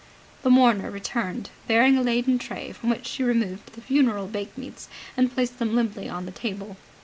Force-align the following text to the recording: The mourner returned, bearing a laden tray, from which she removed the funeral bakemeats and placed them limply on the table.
The 0.41 0.49
mourner 0.49 0.89
returned, 0.89 1.51
bearing 1.67 1.95
a 1.95 2.01
laden 2.01 2.39
tray, 2.39 2.71
from 2.71 2.89
which 2.89 3.05
she 3.05 3.21
removed 3.21 3.73
the 3.73 3.81
funeral 3.81 4.25
bakemeats 4.27 4.87
and 5.15 5.31
placed 5.31 5.59
them 5.59 5.75
limply 5.75 6.09
on 6.09 6.25
the 6.25 6.31
table. 6.31 6.77